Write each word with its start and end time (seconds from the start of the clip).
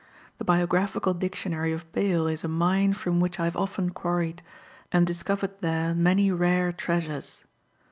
The 0.39 0.43
Biographical 0.45 1.13
Dictionary 1.13 1.71
of 1.71 1.91
Bayle 1.91 2.25
is 2.25 2.43
a 2.43 2.47
mine 2.47 2.93
from 2.93 3.19
which 3.19 3.39
I 3.39 3.43
have 3.43 3.55
often 3.55 3.91
quarried, 3.91 4.41
and 4.91 5.05
discovered 5.05 5.51
there 5.61 5.93
many 5.93 6.31
rare 6.31 6.71
treasures. 6.71 7.45